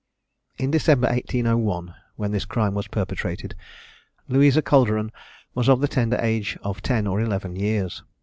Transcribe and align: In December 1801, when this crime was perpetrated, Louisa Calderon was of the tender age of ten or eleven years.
In 0.57 0.71
December 0.71 1.05
1801, 1.09 1.93
when 2.15 2.31
this 2.31 2.45
crime 2.45 2.73
was 2.73 2.87
perpetrated, 2.87 3.53
Louisa 4.27 4.63
Calderon 4.63 5.11
was 5.53 5.69
of 5.69 5.79
the 5.79 5.87
tender 5.87 6.17
age 6.19 6.57
of 6.63 6.81
ten 6.81 7.05
or 7.05 7.21
eleven 7.21 7.55
years. 7.55 8.01